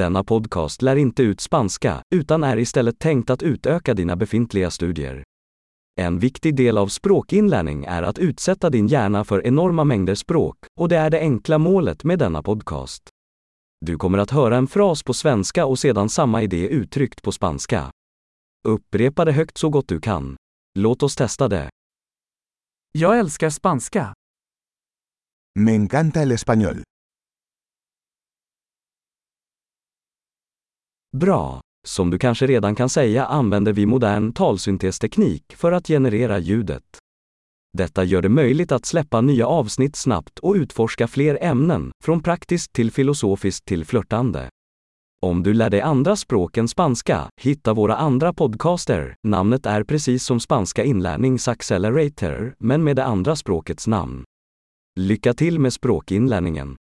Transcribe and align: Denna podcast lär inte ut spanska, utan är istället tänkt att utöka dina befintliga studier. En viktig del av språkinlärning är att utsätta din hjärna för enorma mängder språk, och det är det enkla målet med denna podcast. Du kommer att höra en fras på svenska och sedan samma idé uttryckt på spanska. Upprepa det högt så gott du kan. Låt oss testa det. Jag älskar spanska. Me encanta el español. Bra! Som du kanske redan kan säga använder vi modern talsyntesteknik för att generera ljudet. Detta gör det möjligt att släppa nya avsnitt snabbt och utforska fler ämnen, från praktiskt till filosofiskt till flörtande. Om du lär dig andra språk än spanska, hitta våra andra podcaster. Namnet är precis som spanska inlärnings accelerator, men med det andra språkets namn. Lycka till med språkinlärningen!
Denna 0.00 0.24
podcast 0.24 0.82
lär 0.82 0.96
inte 0.96 1.22
ut 1.22 1.40
spanska, 1.40 2.02
utan 2.14 2.44
är 2.44 2.56
istället 2.56 2.98
tänkt 2.98 3.30
att 3.30 3.42
utöka 3.42 3.94
dina 3.94 4.16
befintliga 4.16 4.70
studier. 4.70 5.24
En 6.00 6.18
viktig 6.18 6.56
del 6.56 6.78
av 6.78 6.88
språkinlärning 6.88 7.84
är 7.84 8.02
att 8.02 8.18
utsätta 8.18 8.70
din 8.70 8.86
hjärna 8.86 9.24
för 9.24 9.46
enorma 9.46 9.84
mängder 9.84 10.14
språk, 10.14 10.56
och 10.80 10.88
det 10.88 10.96
är 10.96 11.10
det 11.10 11.20
enkla 11.20 11.58
målet 11.58 12.04
med 12.04 12.18
denna 12.18 12.42
podcast. 12.42 13.02
Du 13.80 13.96
kommer 13.96 14.18
att 14.18 14.30
höra 14.30 14.56
en 14.56 14.66
fras 14.66 15.02
på 15.02 15.14
svenska 15.14 15.66
och 15.66 15.78
sedan 15.78 16.08
samma 16.08 16.42
idé 16.42 16.68
uttryckt 16.68 17.22
på 17.22 17.32
spanska. 17.32 17.90
Upprepa 18.68 19.24
det 19.24 19.32
högt 19.32 19.58
så 19.58 19.68
gott 19.68 19.88
du 19.88 20.00
kan. 20.00 20.36
Låt 20.78 21.02
oss 21.02 21.16
testa 21.16 21.48
det. 21.48 21.70
Jag 22.92 23.18
älskar 23.18 23.50
spanska. 23.50 24.14
Me 25.58 25.72
encanta 25.72 26.22
el 26.22 26.32
español. 26.32 26.82
Bra! 31.16 31.60
Som 31.86 32.10
du 32.10 32.18
kanske 32.18 32.46
redan 32.46 32.74
kan 32.74 32.88
säga 32.88 33.26
använder 33.26 33.72
vi 33.72 33.86
modern 33.86 34.32
talsyntesteknik 34.32 35.42
för 35.56 35.72
att 35.72 35.86
generera 35.86 36.38
ljudet. 36.38 36.82
Detta 37.78 38.04
gör 38.04 38.22
det 38.22 38.28
möjligt 38.28 38.72
att 38.72 38.86
släppa 38.86 39.20
nya 39.20 39.46
avsnitt 39.46 39.96
snabbt 39.96 40.38
och 40.38 40.54
utforska 40.54 41.08
fler 41.08 41.38
ämnen, 41.40 41.90
från 42.04 42.22
praktiskt 42.22 42.72
till 42.72 42.90
filosofiskt 42.90 43.66
till 43.66 43.84
flörtande. 43.84 44.48
Om 45.22 45.42
du 45.42 45.54
lär 45.54 45.70
dig 45.70 45.80
andra 45.80 46.16
språk 46.16 46.56
än 46.56 46.68
spanska, 46.68 47.30
hitta 47.40 47.74
våra 47.74 47.96
andra 47.96 48.32
podcaster. 48.32 49.14
Namnet 49.26 49.66
är 49.66 49.84
precis 49.84 50.24
som 50.24 50.40
spanska 50.40 50.84
inlärnings 50.84 51.48
accelerator, 51.48 52.54
men 52.58 52.84
med 52.84 52.96
det 52.96 53.04
andra 53.04 53.36
språkets 53.36 53.86
namn. 53.86 54.24
Lycka 55.00 55.34
till 55.34 55.58
med 55.58 55.72
språkinlärningen! 55.72 56.76